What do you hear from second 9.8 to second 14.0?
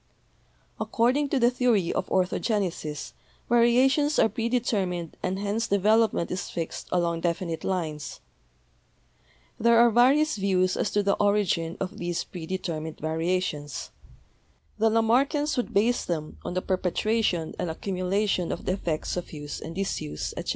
various views as to the origin of these predetermined variations.